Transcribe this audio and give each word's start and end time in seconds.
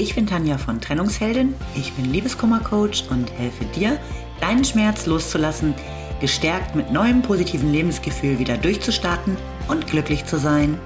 Ich 0.00 0.14
bin 0.14 0.28
Tanja 0.28 0.58
von 0.58 0.80
Trennungsheldin, 0.80 1.56
ich 1.74 1.92
bin 1.94 2.04
Liebeskummercoach 2.04 3.10
und 3.10 3.32
helfe 3.32 3.64
dir, 3.64 3.98
deinen 4.40 4.64
Schmerz 4.64 5.06
loszulassen, 5.06 5.74
gestärkt 6.20 6.76
mit 6.76 6.92
neuem 6.92 7.20
positiven 7.20 7.72
Lebensgefühl 7.72 8.38
wieder 8.38 8.56
durchzustarten 8.56 9.36
und 9.66 9.88
glücklich 9.88 10.24
zu 10.24 10.38
sein. 10.38 10.78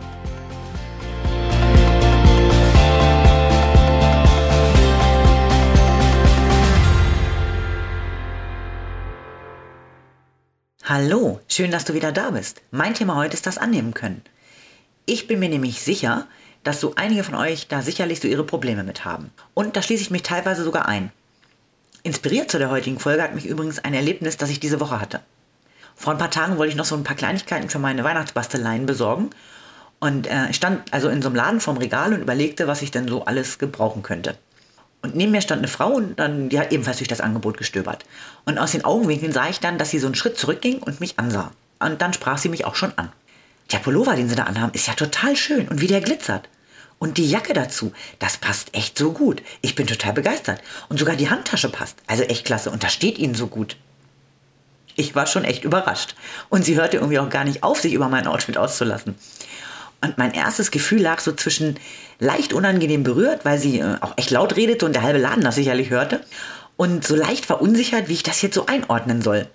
Hallo, 10.84 11.38
schön, 11.48 11.70
dass 11.70 11.84
du 11.84 11.92
wieder 11.92 12.12
da 12.12 12.30
bist. 12.30 12.62
Mein 12.70 12.94
Thema 12.94 13.16
heute 13.16 13.34
ist 13.34 13.46
das 13.46 13.58
Annehmen 13.58 13.92
können. 13.92 14.22
Ich 15.04 15.26
bin 15.26 15.38
mir 15.38 15.50
nämlich 15.50 15.82
sicher, 15.82 16.28
dass 16.64 16.80
so 16.80 16.94
einige 16.96 17.24
von 17.24 17.34
euch 17.34 17.68
da 17.68 17.82
sicherlich 17.82 18.20
so 18.20 18.28
ihre 18.28 18.44
Probleme 18.44 18.84
mit 18.84 19.04
haben. 19.04 19.30
Und 19.54 19.76
da 19.76 19.82
schließe 19.82 20.02
ich 20.02 20.10
mich 20.10 20.22
teilweise 20.22 20.64
sogar 20.64 20.86
ein. 20.86 21.10
Inspiriert 22.02 22.50
zu 22.50 22.58
der 22.58 22.70
heutigen 22.70 22.98
Folge 22.98 23.22
hat 23.22 23.34
mich 23.34 23.46
übrigens 23.46 23.78
ein 23.78 23.94
Erlebnis, 23.94 24.36
das 24.36 24.50
ich 24.50 24.60
diese 24.60 24.80
Woche 24.80 25.00
hatte. 25.00 25.20
Vor 25.94 26.12
ein 26.12 26.18
paar 26.18 26.30
Tagen 26.30 26.58
wollte 26.58 26.70
ich 26.70 26.76
noch 26.76 26.84
so 26.84 26.96
ein 26.96 27.04
paar 27.04 27.16
Kleinigkeiten 27.16 27.68
für 27.68 27.78
meine 27.78 28.02
Weihnachtsbasteleien 28.02 28.86
besorgen 28.86 29.30
und 30.00 30.26
äh, 30.26 30.52
stand 30.52 30.92
also 30.92 31.08
in 31.08 31.22
so 31.22 31.28
einem 31.28 31.36
Laden 31.36 31.60
vorm 31.60 31.76
Regal 31.76 32.12
und 32.12 32.22
überlegte, 32.22 32.66
was 32.66 32.82
ich 32.82 32.90
denn 32.90 33.06
so 33.06 33.24
alles 33.24 33.58
gebrauchen 33.58 34.02
könnte. 34.02 34.36
Und 35.02 35.16
neben 35.16 35.32
mir 35.32 35.40
stand 35.40 35.60
eine 35.60 35.68
Frau 35.68 35.92
und 35.92 36.18
dann, 36.18 36.48
die 36.48 36.58
hat 36.58 36.72
ebenfalls 36.72 36.98
durch 36.98 37.08
das 37.08 37.20
Angebot 37.20 37.56
gestöbert. 37.56 38.04
Und 38.44 38.58
aus 38.58 38.72
den 38.72 38.84
Augenwinkeln 38.84 39.32
sah 39.32 39.48
ich 39.48 39.60
dann, 39.60 39.78
dass 39.78 39.90
sie 39.90 39.98
so 39.98 40.06
einen 40.06 40.14
Schritt 40.14 40.38
zurückging 40.38 40.78
und 40.78 41.00
mich 41.00 41.18
ansah. 41.18 41.50
Und 41.80 42.00
dann 42.02 42.12
sprach 42.12 42.38
sie 42.38 42.48
mich 42.48 42.64
auch 42.64 42.76
schon 42.76 42.92
an. 42.96 43.10
Der 43.72 43.78
Pullover, 43.78 44.14
den 44.16 44.28
sie 44.28 44.36
da 44.36 44.44
anhaben, 44.44 44.72
ist 44.74 44.86
ja 44.86 44.94
total 44.94 45.34
schön 45.34 45.68
und 45.68 45.80
wie 45.80 45.86
der 45.86 46.00
glitzert. 46.00 46.48
Und 47.02 47.18
die 47.18 47.28
Jacke 47.28 47.52
dazu, 47.52 47.92
das 48.20 48.36
passt 48.36 48.76
echt 48.76 48.96
so 48.96 49.10
gut. 49.10 49.42
Ich 49.60 49.74
bin 49.74 49.88
total 49.88 50.12
begeistert. 50.12 50.62
Und 50.88 51.00
sogar 51.00 51.16
die 51.16 51.30
Handtasche 51.30 51.68
passt. 51.68 51.96
Also 52.06 52.22
echt 52.22 52.44
klasse. 52.44 52.70
Und 52.70 52.84
das 52.84 52.92
steht 52.92 53.18
ihnen 53.18 53.34
so 53.34 53.48
gut. 53.48 53.76
Ich 54.94 55.16
war 55.16 55.26
schon 55.26 55.42
echt 55.42 55.64
überrascht. 55.64 56.14
Und 56.48 56.64
sie 56.64 56.76
hörte 56.76 56.98
irgendwie 56.98 57.18
auch 57.18 57.28
gar 57.28 57.42
nicht 57.42 57.64
auf, 57.64 57.80
sich 57.80 57.92
über 57.92 58.08
mein 58.08 58.28
Outfit 58.28 58.56
auszulassen. 58.56 59.16
Und 60.00 60.16
mein 60.16 60.32
erstes 60.32 60.70
Gefühl 60.70 61.02
lag 61.02 61.18
so 61.18 61.32
zwischen 61.32 61.76
leicht 62.20 62.52
unangenehm 62.52 63.02
berührt, 63.02 63.44
weil 63.44 63.58
sie 63.58 63.80
äh, 63.80 63.96
auch 64.00 64.16
echt 64.16 64.30
laut 64.30 64.54
redete 64.54 64.86
und 64.86 64.92
der 64.92 65.02
halbe 65.02 65.18
Laden 65.18 65.42
das 65.42 65.56
sicherlich 65.56 65.90
hörte, 65.90 66.20
und 66.76 67.04
so 67.04 67.16
leicht 67.16 67.46
verunsichert, 67.46 68.08
wie 68.08 68.14
ich 68.14 68.22
das 68.22 68.42
jetzt 68.42 68.54
so 68.54 68.66
einordnen 68.66 69.22
soll. 69.22 69.48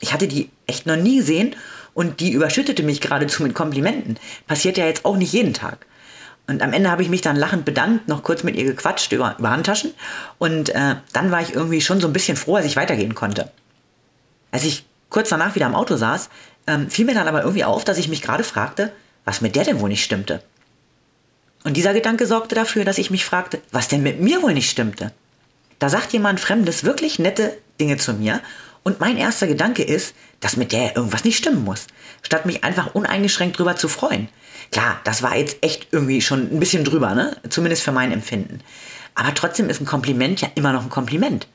Ich 0.00 0.14
hatte 0.14 0.26
die 0.26 0.48
echt 0.66 0.86
noch 0.86 0.96
nie 0.96 1.18
gesehen 1.18 1.54
und 1.92 2.20
die 2.20 2.32
überschüttete 2.32 2.82
mich 2.82 3.02
geradezu 3.02 3.42
mit 3.42 3.52
Komplimenten. 3.52 4.18
Passiert 4.46 4.78
ja 4.78 4.86
jetzt 4.86 5.04
auch 5.04 5.18
nicht 5.18 5.34
jeden 5.34 5.52
Tag. 5.52 5.84
Und 6.48 6.62
am 6.62 6.72
Ende 6.72 6.90
habe 6.90 7.02
ich 7.02 7.10
mich 7.10 7.20
dann 7.20 7.36
lachend 7.36 7.66
bedankt, 7.66 8.08
noch 8.08 8.22
kurz 8.22 8.42
mit 8.42 8.56
ihr 8.56 8.64
gequatscht 8.64 9.12
über, 9.12 9.36
über 9.38 9.50
Handtaschen. 9.50 9.92
Und 10.38 10.70
äh, 10.70 10.96
dann 11.12 11.30
war 11.30 11.42
ich 11.42 11.54
irgendwie 11.54 11.82
schon 11.82 12.00
so 12.00 12.06
ein 12.06 12.12
bisschen 12.14 12.38
froh, 12.38 12.56
als 12.56 12.64
ich 12.66 12.74
weitergehen 12.74 13.14
konnte. 13.14 13.50
Als 14.50 14.64
ich 14.64 14.86
kurz 15.10 15.28
danach 15.28 15.54
wieder 15.54 15.66
am 15.66 15.74
Auto 15.74 15.96
saß, 15.96 16.30
ähm, 16.66 16.88
fiel 16.88 17.04
mir 17.04 17.14
dann 17.14 17.28
aber 17.28 17.42
irgendwie 17.42 17.64
auf, 17.64 17.84
dass 17.84 17.98
ich 17.98 18.08
mich 18.08 18.22
gerade 18.22 18.44
fragte, 18.44 18.90
was 19.26 19.42
mit 19.42 19.56
der 19.56 19.64
denn 19.64 19.78
wohl 19.80 19.90
nicht 19.90 20.02
stimmte. 20.02 20.42
Und 21.64 21.76
dieser 21.76 21.92
Gedanke 21.92 22.26
sorgte 22.26 22.54
dafür, 22.54 22.86
dass 22.86 22.96
ich 22.96 23.10
mich 23.10 23.26
fragte, 23.26 23.60
was 23.70 23.88
denn 23.88 24.02
mit 24.02 24.20
mir 24.20 24.40
wohl 24.40 24.54
nicht 24.54 24.70
stimmte. 24.70 25.12
Da 25.78 25.90
sagt 25.90 26.14
jemand 26.14 26.40
Fremdes 26.40 26.82
wirklich 26.82 27.18
nette 27.18 27.58
Dinge 27.78 27.98
zu 27.98 28.14
mir 28.14 28.40
und 28.88 29.00
mein 29.00 29.18
erster 29.18 29.46
Gedanke 29.46 29.82
ist, 29.82 30.14
dass 30.40 30.56
mit 30.56 30.72
der 30.72 30.96
irgendwas 30.96 31.22
nicht 31.22 31.36
stimmen 31.36 31.62
muss, 31.62 31.88
statt 32.22 32.46
mich 32.46 32.64
einfach 32.64 32.94
uneingeschränkt 32.94 33.58
drüber 33.58 33.76
zu 33.76 33.86
freuen. 33.86 34.30
Klar, 34.72 34.98
das 35.04 35.22
war 35.22 35.36
jetzt 35.36 35.58
echt 35.60 35.88
irgendwie 35.92 36.22
schon 36.22 36.50
ein 36.50 36.58
bisschen 36.58 36.84
drüber, 36.84 37.14
ne? 37.14 37.36
Zumindest 37.50 37.82
für 37.82 37.92
mein 37.92 38.12
Empfinden. 38.12 38.60
Aber 39.14 39.34
trotzdem 39.34 39.68
ist 39.68 39.82
ein 39.82 39.86
Kompliment 39.86 40.40
ja 40.40 40.48
immer 40.54 40.72
noch 40.72 40.84
ein 40.84 40.88
Kompliment. 40.88 41.48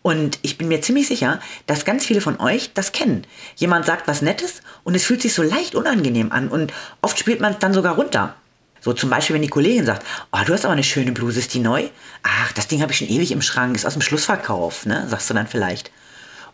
Und 0.00 0.38
ich 0.40 0.56
bin 0.56 0.68
mir 0.68 0.80
ziemlich 0.80 1.08
sicher, 1.08 1.40
dass 1.66 1.84
ganz 1.84 2.06
viele 2.06 2.22
von 2.22 2.40
euch 2.40 2.72
das 2.72 2.92
kennen. 2.92 3.26
Jemand 3.56 3.84
sagt 3.84 4.08
was 4.08 4.22
Nettes 4.22 4.62
und 4.82 4.94
es 4.94 5.04
fühlt 5.04 5.20
sich 5.20 5.34
so 5.34 5.42
leicht 5.42 5.74
unangenehm 5.74 6.32
an 6.32 6.48
und 6.48 6.72
oft 7.02 7.18
spielt 7.18 7.40
man 7.40 7.52
es 7.52 7.58
dann 7.58 7.74
sogar 7.74 7.96
runter. 7.96 8.34
So 8.80 8.94
zum 8.94 9.10
Beispiel, 9.10 9.34
wenn 9.34 9.42
die 9.42 9.48
Kollegin 9.48 9.84
sagt, 9.84 10.06
oh, 10.32 10.38
du 10.46 10.54
hast 10.54 10.64
aber 10.64 10.72
eine 10.72 10.84
schöne 10.84 11.12
Bluse, 11.12 11.40
ist 11.40 11.52
die 11.52 11.58
neu? 11.58 11.90
Ach, 12.22 12.52
das 12.52 12.66
Ding 12.66 12.80
habe 12.80 12.92
ich 12.92 12.98
schon 12.98 13.08
ewig 13.08 13.30
im 13.30 13.42
Schrank, 13.42 13.76
ist 13.76 13.84
aus 13.84 13.92
dem 13.92 14.00
Schlussverkauf, 14.00 14.86
ne? 14.86 15.06
Sagst 15.10 15.28
du 15.28 15.34
dann 15.34 15.46
vielleicht. 15.46 15.90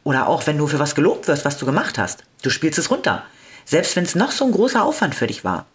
Oder 0.05 0.29
auch, 0.29 0.47
wenn 0.47 0.59
du 0.59 0.67
für 0.67 0.79
was 0.79 0.95
gelobt 0.95 1.29
wirst, 1.29 1.45
was 1.45 1.59
du 1.59 1.67
gemacht 1.67 1.99
hast. 1.99 2.25
Du 2.43 2.51
spielst 2.51 2.79
es 2.79 2.91
runter. 2.91 3.25
Selbst 3.65 3.97
wenn 3.97 4.05
es 4.05 4.15
noch 4.15 4.31
so 4.31 4.45
ein 4.45 4.53
großer 4.53 4.85
Aufwand 4.85 5.15
für 5.15 5.27
dich 5.27 5.45
war. 5.45 5.67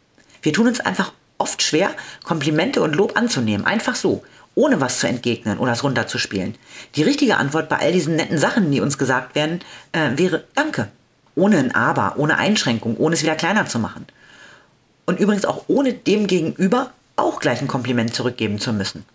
Wir 0.42 0.54
tun 0.54 0.68
uns 0.68 0.80
einfach 0.80 1.12
oft 1.40 1.62
schwer, 1.62 1.90
Komplimente 2.24 2.82
und 2.82 2.96
Lob 2.96 3.18
anzunehmen. 3.18 3.66
Einfach 3.66 3.96
so 3.96 4.24
ohne 4.56 4.82
was 4.82 5.00
zu 5.00 5.08
entgegnen 5.08 5.58
oder 5.58 5.72
es 5.72 5.84
runterzuspielen. 5.84 6.56
Die 6.96 7.04
richtige 7.04 7.38
Antwort 7.38 7.70
bei 7.70 7.78
all 7.78 7.92
diesen 7.92 8.18
netten 8.18 8.38
Sachen, 8.38 8.72
die 8.72 8.82
uns 8.82 8.98
gesagt 8.98 9.36
werden, 9.36 9.62
äh, 9.94 10.12
wäre 10.16 10.44
Danke. 10.54 10.90
Ohne 11.36 11.58
ein 11.58 11.74
Aber, 11.74 12.16
ohne 12.18 12.38
Einschränkung, 12.38 12.98
ohne 12.98 13.16
es 13.16 13.24
wieder 13.24 13.36
kleiner 13.36 13.66
zu 13.66 13.80
machen. 13.80 14.06
Und 15.06 15.20
übrigens 15.20 15.46
auch 15.46 15.64
ohne 15.68 15.94
dem 15.94 16.28
Gegenüber 16.28 16.92
auch 17.16 17.40
gleich 17.40 17.62
ein 17.62 17.68
Kompliment 17.68 18.14
zurückgeben 18.14 18.60
zu 18.60 18.74
müssen. 18.74 19.06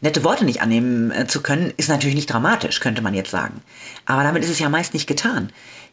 Nette 0.00 0.24
Worte 0.24 0.44
nicht 0.44 0.62
annehmen 0.62 1.10
äh, 1.10 1.26
zu 1.26 1.42
können, 1.42 1.72
ist 1.76 1.88
natürlich 1.88 2.14
nicht 2.14 2.32
dramatisch, 2.32 2.80
könnte 2.80 3.02
man 3.02 3.14
jetzt 3.14 3.30
sagen. 3.30 3.62
Aber 4.06 4.22
damit 4.22 4.44
ist 4.44 4.50
es 4.50 4.58
ja 4.58 4.68
meist 4.68 4.94
nicht 4.94 5.06
getan. 5.06 5.50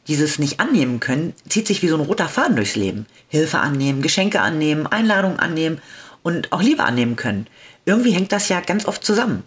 Dieses 0.08 0.38
nicht 0.38 0.60
annehmen 0.60 1.00
können 1.00 1.34
zieht 1.50 1.68
sich 1.68 1.82
wie 1.82 1.88
so 1.88 1.96
ein 1.96 2.06
roter 2.06 2.30
Faden 2.30 2.56
durchs 2.56 2.76
Leben. 2.76 3.08
Hilfe 3.28 3.60
annehmen, 3.60 4.02
Geschenke 4.02 4.42
annehmen, 4.42 4.86
Einladungen 4.86 5.40
annehmen 5.40 5.82
und 6.22 6.52
auch 6.52 6.62
Liebe 6.62 6.84
annehmen 6.84 7.16
können 7.16 7.48
irgendwie 7.86 8.12
hängt 8.12 8.32
das 8.32 8.50
ja 8.50 8.60
ganz 8.60 8.86
oft 8.86 9.04
zusammen. 9.04 9.44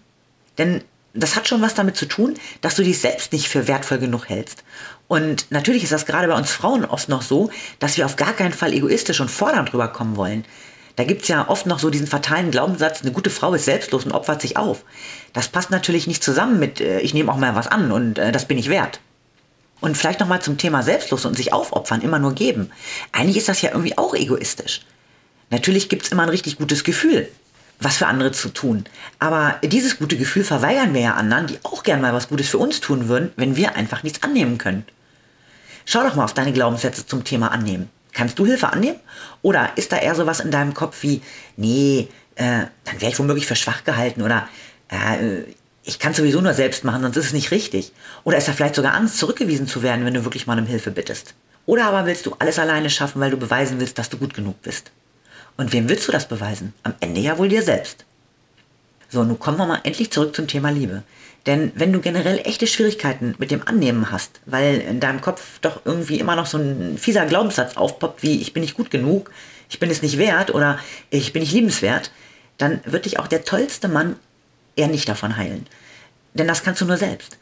Denn 0.57 0.83
das 1.13 1.37
hat 1.37 1.49
schon 1.49 1.63
was 1.63 1.75
damit 1.75 1.97
zu 1.97 2.07
tun, 2.07 2.35
dass 2.61 2.77
du 2.77 2.83
dich 2.83 3.01
selbst 3.01 3.33
nicht 3.33 3.49
für 3.49 3.67
wertvoll 3.67 3.99
genug 3.99 4.29
hältst. 4.29 4.65
Und 5.09 5.51
natürlich 5.51 5.83
ist 5.83 5.93
das 5.93 6.07
gerade 6.07 6.29
bei 6.29 6.37
uns 6.37 6.51
Frauen 6.51 6.85
oft 6.85 7.09
noch 7.09 7.23
so, 7.23 7.51
dass 7.79 7.97
wir 7.97 8.07
auf 8.07 8.17
gar 8.17 8.35
keinen 8.35 8.53
Fall 8.53 8.73
egoistisch 8.73 9.21
und 9.21 9.31
fordernd 9.31 9.73
rüberkommen 9.73 10.17
wollen. 10.17 10.45
Da 10.99 11.05
gibt 11.05 11.23
es 11.23 11.29
ja 11.29 11.49
oft 11.49 11.65
noch 11.65 11.79
so 11.79 11.91
diesen 11.91 12.09
fatalen 12.09 12.51
Glaubenssatz, 12.51 13.03
eine 13.03 13.13
gute 13.13 13.31
Frau 13.31 13.55
ist 13.55 13.67
selbstlos 13.67 14.05
und 14.05 14.11
opfert 14.11 14.43
sich 14.43 14.57
auf. 14.57 14.83
Das 15.33 15.47
passt 15.47 15.71
natürlich 15.71 16.09
nicht 16.09 16.25
zusammen 16.25 16.59
mit, 16.59 16.81
äh, 16.81 16.99
ich 16.99 17.15
nehme 17.15 17.31
auch 17.31 17.37
mal 17.37 17.55
was 17.55 17.69
an 17.69 17.93
und 17.93 18.19
äh, 18.19 18.33
das 18.33 18.47
bin 18.47 18.59
ich 18.59 18.69
wert. 18.69 18.99
Und 19.81 19.97
vielleicht 19.97 20.19
nochmal 20.19 20.43
zum 20.43 20.59
Thema 20.59 20.83
selbstlos 20.83 21.25
und 21.25 21.37
sich 21.37 21.53
aufopfern, 21.53 22.03
immer 22.03 22.19
nur 22.19 22.35
geben. 22.35 22.73
Eigentlich 23.13 23.37
ist 23.37 23.49
das 23.49 23.63
ja 23.63 23.71
irgendwie 23.71 23.97
auch 23.97 24.13
egoistisch. 24.13 24.81
Natürlich 25.51 25.89
gibt 25.89 26.05
es 26.05 26.11
immer 26.11 26.25
ein 26.25 26.31
richtig 26.31 26.59
gutes 26.59 26.83
Gefühl, 26.83 27.29
was 27.79 27.99
für 27.99 28.09
andere 28.09 28.33
zu 28.33 28.49
tun. 28.49 28.85
Aber 29.21 29.55
dieses 29.63 29.99
gute 29.99 30.17
Gefühl 30.17 30.43
verweigern 30.43 30.95
wir 30.95 31.01
ja 31.01 31.15
anderen, 31.15 31.47
die 31.47 31.61
auch 31.63 31.85
gern 31.85 32.01
mal 32.01 32.13
was 32.13 32.29
Gutes 32.29 32.49
für 32.49 32.59
uns 32.59 32.81
tun 32.81 33.07
würden, 33.07 33.31
wenn 33.37 33.55
wir 33.55 33.77
einfach 33.77 34.03
nichts 34.03 34.25
annehmen 34.25 34.59
können. 34.59 34.85
Schau 35.85 36.03
doch 36.03 36.17
mal 36.17 36.25
auf 36.25 36.35
deine 36.35 36.53
Glaubenssätze 36.53 37.07
zum 37.07 37.23
Thema 37.23 37.53
annehmen. 37.53 37.89
Kannst 38.19 38.37
du 38.41 38.47
Hilfe 38.47 38.73
annehmen? 38.73 38.99
Oder 39.43 39.71
ist 39.77 39.93
da 39.93 39.97
eher 39.97 40.17
sowas 40.17 40.41
in 40.41 40.51
deinem 40.51 40.75
Kopf 40.75 41.05
wie, 41.05 41.23
nee, 41.57 42.09
äh, 42.35 42.65
dann 42.85 43.01
wäre 43.01 43.13
ich 43.13 43.19
womöglich 43.21 43.47
für 43.47 43.55
schwach 43.55 43.85
gehalten 43.85 44.23
oder 44.23 44.49
äh, 44.89 45.43
ich 45.85 46.01
kann 46.01 46.15
sowieso 46.15 46.41
nur 46.41 46.53
selbst 46.53 46.83
machen, 46.83 47.03
sonst 47.03 47.17
ist 47.17 47.27
es 47.27 47.33
nicht 47.33 47.53
richtig. 47.53 47.93
Oder 48.25 48.39
ist 48.39 48.49
da 48.49 48.53
vielleicht 48.53 48.75
sogar 48.75 48.95
Angst, 48.95 49.19
zurückgewiesen 49.19 49.69
zu 49.69 49.85
werden, 49.85 50.05
wenn 50.05 50.15
du 50.15 50.25
wirklich 50.25 50.49
mal 50.49 50.59
um 50.59 50.67
Hilfe 50.67 50.91
bittest? 50.91 51.35
Oder 51.65 51.87
aber 51.87 52.07
willst 52.07 52.27
du 52.27 52.35
alles 52.41 52.59
alleine 52.59 52.91
schaffen, 52.91 53.21
weil 53.21 53.31
du 53.31 53.37
beweisen 53.37 53.79
willst, 53.79 53.99
dass 53.99 54.11
du 54.11 54.19
gut 54.19 54.35
genug 54.35 54.63
bist? 54.63 54.91
Und 55.57 55.73
wem 55.73 55.89
willst 55.89 56.09
du 56.09 56.13
das 56.13 56.27
beweisen? 56.27 56.75
Am 56.83 56.95
Ende 56.99 57.21
ja 57.21 57.39
wohl 57.39 57.49
dir 57.49 57.63
selbst. 57.63 58.05
So, 59.09 59.23
nun 59.23 59.39
kommen 59.39 59.59
wir 59.59 59.67
mal 59.67 59.81
endlich 59.85 60.11
zurück 60.11 60.35
zum 60.35 60.49
Thema 60.49 60.71
Liebe. 60.71 61.05
Denn 61.49 61.73
wenn 61.75 61.95
du 61.95 62.01
generell 62.03 62.41
echte 62.45 62.67
Schwierigkeiten 62.67 63.35
mit 63.39 63.51
dem 63.51 63.67
Annehmen 63.67 64.13
hast, 64.13 64.41
weil 64.45 64.83
in 64.83 65.01
deinem 65.01 65.23
Kopf 65.23 65.59
doch 65.63 65.81
irgendwie 65.87 66.21
immer 66.21 66.37
noch 66.37 66.45
so 66.45 66.59
ein 66.59 66.99
fieser 66.99 67.25
Glaubenssatz 67.25 67.79
aufpoppt 67.79 68.23
wie 68.23 68.43
ich 68.43 68.53
bin 68.53 68.61
nicht 68.61 68.77
gut 68.77 68.91
genug, 68.91 69.31
ich 69.71 69.81
bin 69.81 69.91
es 69.91 70.03
nicht 70.03 70.19
wert 70.19 70.55
oder 70.55 70.79
ich 71.09 71.33
bin 71.33 71.41
nicht 71.41 71.55
liebenswert, 71.55 72.13
dann 72.59 72.81
wird 72.85 73.07
dich 73.07 73.19
auch 73.19 73.27
der 73.27 73.47
tollste 73.47 73.89
Mann 73.89 74.17
eher 74.77 74.89
nicht 74.89 75.09
davon 75.09 75.39
heilen. 75.39 75.67
Denn 76.35 76.47
das 76.47 76.63
kannst 76.63 76.83
du 76.83 76.85
nur 76.85 76.99
selbst. 76.99 77.39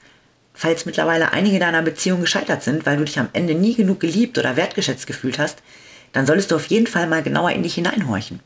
Falls 0.54 0.86
mittlerweile 0.86 1.32
einige 1.32 1.58
deiner 1.58 1.82
Beziehungen 1.82 2.22
gescheitert 2.22 2.62
sind, 2.62 2.86
weil 2.86 2.98
du 2.98 3.04
dich 3.04 3.18
am 3.18 3.30
Ende 3.32 3.56
nie 3.56 3.74
genug 3.74 3.98
geliebt 3.98 4.38
oder 4.38 4.54
wertgeschätzt 4.54 5.08
gefühlt 5.08 5.40
hast, 5.40 5.58
dann 6.12 6.26
solltest 6.26 6.52
du 6.52 6.54
auf 6.54 6.66
jeden 6.66 6.86
Fall 6.86 7.08
mal 7.08 7.24
genauer 7.24 7.50
in 7.50 7.64
dich 7.64 7.74
hineinhorchen. 7.74 8.38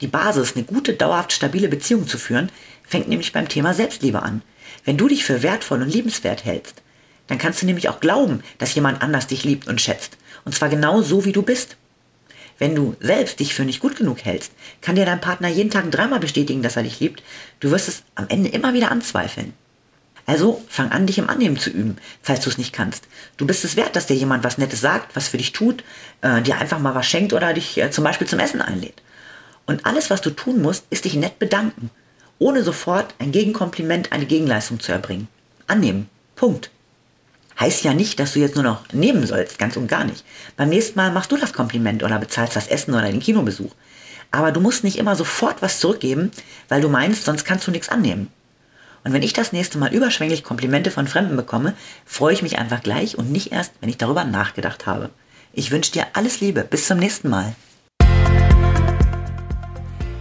Die 0.00 0.06
Basis, 0.06 0.54
eine 0.54 0.64
gute, 0.64 0.92
dauerhaft 0.92 1.32
stabile 1.32 1.66
Beziehung 1.66 2.06
zu 2.06 2.18
führen, 2.18 2.52
fängt 2.86 3.08
nämlich 3.08 3.32
beim 3.32 3.48
Thema 3.48 3.74
Selbstliebe 3.74 4.22
an. 4.22 4.42
Wenn 4.84 4.96
du 4.96 5.08
dich 5.08 5.24
für 5.24 5.42
wertvoll 5.42 5.82
und 5.82 5.92
liebenswert 5.92 6.44
hältst, 6.44 6.82
dann 7.26 7.38
kannst 7.38 7.62
du 7.62 7.66
nämlich 7.66 7.88
auch 7.88 8.00
glauben, 8.00 8.42
dass 8.58 8.74
jemand 8.74 9.02
anders 9.02 9.26
dich 9.26 9.44
liebt 9.44 9.66
und 9.66 9.80
schätzt. 9.80 10.16
Und 10.44 10.54
zwar 10.54 10.68
genau 10.68 11.02
so, 11.02 11.24
wie 11.24 11.32
du 11.32 11.42
bist. 11.42 11.76
Wenn 12.58 12.74
du 12.74 12.96
selbst 13.00 13.40
dich 13.40 13.54
für 13.54 13.64
nicht 13.64 13.80
gut 13.80 13.96
genug 13.96 14.24
hältst, 14.24 14.52
kann 14.80 14.96
dir 14.96 15.04
dein 15.04 15.20
Partner 15.20 15.48
jeden 15.48 15.70
Tag 15.70 15.90
dreimal 15.90 16.20
bestätigen, 16.20 16.62
dass 16.62 16.76
er 16.76 16.84
dich 16.84 17.00
liebt. 17.00 17.22
Du 17.60 17.70
wirst 17.70 17.88
es 17.88 18.02
am 18.14 18.28
Ende 18.28 18.48
immer 18.48 18.72
wieder 18.72 18.90
anzweifeln. 18.90 19.52
Also 20.24 20.64
fang 20.68 20.90
an, 20.90 21.06
dich 21.06 21.18
im 21.18 21.28
Annehmen 21.28 21.56
zu 21.56 21.70
üben, 21.70 21.98
falls 22.20 22.40
du 22.40 22.50
es 22.50 22.58
nicht 22.58 22.72
kannst. 22.72 23.06
Du 23.36 23.46
bist 23.46 23.64
es 23.64 23.76
wert, 23.76 23.94
dass 23.94 24.06
dir 24.06 24.16
jemand 24.16 24.42
was 24.42 24.58
Nettes 24.58 24.80
sagt, 24.80 25.14
was 25.14 25.28
für 25.28 25.38
dich 25.38 25.52
tut, 25.52 25.84
äh, 26.22 26.42
dir 26.42 26.58
einfach 26.58 26.80
mal 26.80 26.96
was 26.96 27.06
schenkt 27.06 27.32
oder 27.32 27.52
dich 27.54 27.78
äh, 27.78 27.90
zum 27.92 28.02
Beispiel 28.02 28.26
zum 28.26 28.40
Essen 28.40 28.60
einlädt. 28.60 29.02
Und 29.66 29.86
alles, 29.86 30.10
was 30.10 30.20
du 30.20 30.30
tun 30.30 30.62
musst, 30.62 30.84
ist 30.90 31.04
dich 31.04 31.14
nett 31.14 31.38
bedanken. 31.38 31.90
Ohne 32.38 32.62
sofort 32.62 33.14
ein 33.18 33.32
Gegenkompliment, 33.32 34.12
eine 34.12 34.26
Gegenleistung 34.26 34.80
zu 34.80 34.92
erbringen. 34.92 35.28
Annehmen. 35.66 36.08
Punkt. 36.34 36.70
Heißt 37.58 37.84
ja 37.84 37.94
nicht, 37.94 38.20
dass 38.20 38.34
du 38.34 38.40
jetzt 38.40 38.54
nur 38.54 38.64
noch 38.64 38.92
nehmen 38.92 39.26
sollst, 39.26 39.58
ganz 39.58 39.76
und 39.76 39.88
gar 39.88 40.04
nicht. 40.04 40.24
Beim 40.56 40.68
nächsten 40.68 40.98
Mal 40.98 41.10
machst 41.10 41.32
du 41.32 41.36
das 41.36 41.54
Kompliment 41.54 42.02
oder 42.02 42.18
bezahlst 42.18 42.54
das 42.54 42.68
Essen 42.68 42.92
oder 42.92 43.10
den 43.10 43.20
Kinobesuch. 43.20 43.74
Aber 44.30 44.52
du 44.52 44.60
musst 44.60 44.84
nicht 44.84 44.98
immer 44.98 45.16
sofort 45.16 45.62
was 45.62 45.80
zurückgeben, 45.80 46.30
weil 46.68 46.82
du 46.82 46.88
meinst, 46.88 47.24
sonst 47.24 47.44
kannst 47.44 47.66
du 47.66 47.70
nichts 47.70 47.88
annehmen. 47.88 48.28
Und 49.04 49.12
wenn 49.12 49.22
ich 49.22 49.32
das 49.32 49.52
nächste 49.52 49.78
Mal 49.78 49.94
überschwänglich 49.94 50.42
Komplimente 50.42 50.90
von 50.90 51.06
Fremden 51.06 51.36
bekomme, 51.36 51.74
freue 52.04 52.34
ich 52.34 52.42
mich 52.42 52.58
einfach 52.58 52.82
gleich 52.82 53.16
und 53.16 53.30
nicht 53.30 53.52
erst, 53.52 53.72
wenn 53.80 53.88
ich 53.88 53.98
darüber 53.98 54.24
nachgedacht 54.24 54.84
habe. 54.84 55.10
Ich 55.52 55.70
wünsche 55.70 55.92
dir 55.92 56.06
alles 56.12 56.40
Liebe. 56.40 56.64
Bis 56.64 56.86
zum 56.86 56.98
nächsten 56.98 57.30
Mal. 57.30 57.54